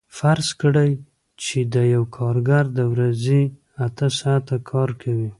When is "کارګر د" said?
2.17-2.79